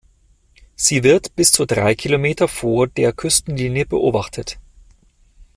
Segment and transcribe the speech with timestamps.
[0.75, 4.57] Sie wird bis zu drei Kilometer vor der Küstenlinie beobachtet.